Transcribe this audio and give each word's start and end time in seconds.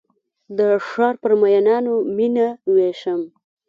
د 0.57 0.59
ښارپر 0.87 1.31
میینانو 1.41 1.93
میینه 2.15 2.47
ویشم 2.73 3.21